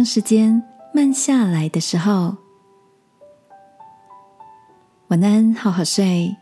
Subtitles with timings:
[0.00, 0.62] 当时间
[0.94, 2.34] 慢下来的时候，
[5.08, 6.34] 晚安，好好睡，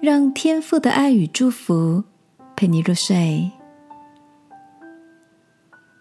[0.00, 2.02] 让天父的爱与祝福
[2.56, 3.48] 陪你入睡。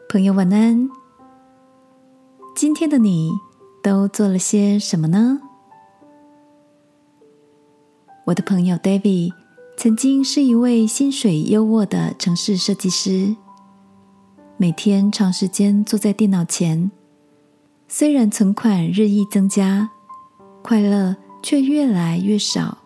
[0.09, 0.89] 朋友，晚安。
[2.55, 3.33] 今天的你
[3.83, 5.39] 都做了些什么呢？
[8.25, 9.31] 我的朋友 David
[9.77, 13.35] 曾经是一位薪水优渥的城市设计师。
[14.61, 16.91] 每天长时间坐在电脑前，
[17.87, 19.89] 虽然存款日益增加，
[20.61, 22.79] 快乐却越来越少。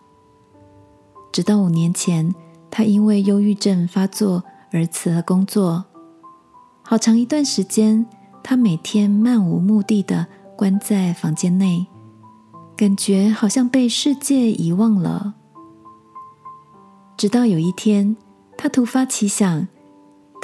[1.32, 2.32] 直到五年前，
[2.70, 5.84] 他因为忧郁症发作而辞了工作。
[6.82, 8.06] 好长一段时间，
[8.44, 11.88] 他每天漫无目的的关在房间内，
[12.76, 15.34] 感觉好像被世界遗忘了。
[17.16, 18.16] 直到有一天，
[18.56, 19.66] 他突发奇想。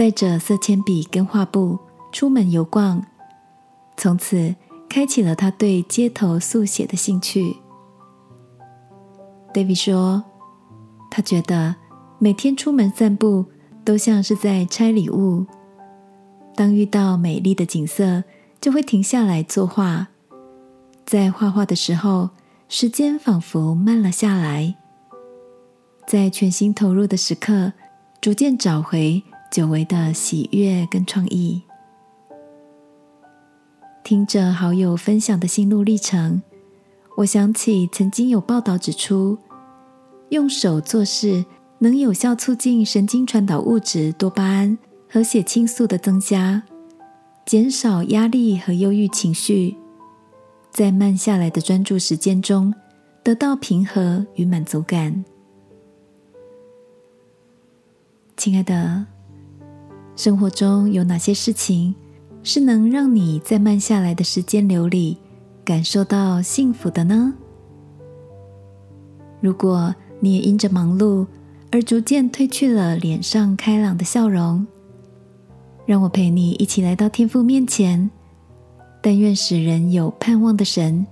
[0.01, 1.79] 带着色铅笔跟画布
[2.11, 3.05] 出门游逛，
[3.99, 4.55] 从此
[4.89, 7.55] 开启了他对街头速写的兴趣。
[9.53, 10.25] David 说
[11.13, 11.77] ：“他觉得
[12.19, 13.45] 每天出门散步
[13.85, 15.45] 都像是在拆礼物。
[16.55, 18.25] 当遇到美丽的景色，
[18.59, 20.09] 就会停下来作画。
[21.05, 22.31] 在画画的时候，
[22.71, 24.77] 时间仿佛慢了下来，
[26.07, 27.75] 在全心投入的时刻，
[28.19, 31.61] 逐渐找回。”久违的喜悦跟创意，
[34.05, 36.41] 听着好友分享的心路历程，
[37.17, 39.37] 我想起曾经有报道指出，
[40.29, 41.45] 用手做事
[41.81, 44.79] 能有效促进神经传导物质多巴胺
[45.09, 46.63] 和血清素的增加，
[47.45, 49.77] 减少压力和忧郁情绪，
[50.71, 52.73] 在慢下来的专注时间中
[53.25, 55.25] 得到平和与满足感。
[58.37, 59.05] 亲爱的。
[60.21, 61.95] 生活中有哪些事情
[62.43, 65.17] 是能让你在慢下来的时间流里
[65.65, 67.33] 感受到幸福的呢？
[69.41, 71.27] 如果你也因着忙碌
[71.71, 74.67] 而逐渐褪去了脸上开朗的笑容，
[75.87, 78.11] 让我陪你一起来到天父面前。
[79.01, 81.07] 但愿使人有盼望的神，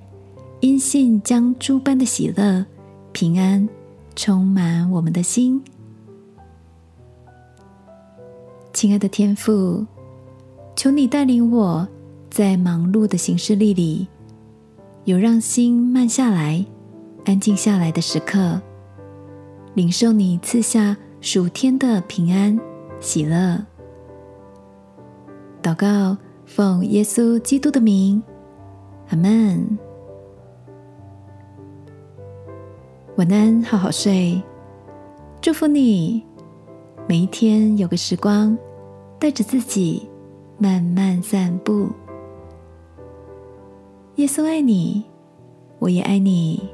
[0.60, 2.66] 因信将诸般的喜乐、
[3.12, 3.66] 平安
[4.14, 5.62] 充满我们的心。
[8.78, 9.84] 亲爱的天父，
[10.76, 11.84] 求你带领我
[12.30, 14.06] 在忙碌的行事历里，
[15.02, 16.64] 有让心慢下来、
[17.24, 18.62] 安静下来的时刻，
[19.74, 22.56] 领受你赐下属天的平安
[23.00, 23.60] 喜乐。
[25.60, 28.22] 祷告，奉耶稣基督的名，
[29.08, 29.76] 阿门。
[33.16, 34.40] 晚安，好好睡，
[35.40, 36.22] 祝福你，
[37.08, 38.56] 每一天有个时光。
[39.18, 40.08] 带着自己
[40.58, 41.88] 慢慢散步。
[44.16, 45.04] 耶稣爱你，
[45.78, 46.68] 我也爱你。